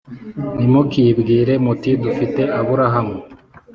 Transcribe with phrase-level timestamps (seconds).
[0.55, 3.15] Ntimukibwire muti ‘Dufite Aburahamu,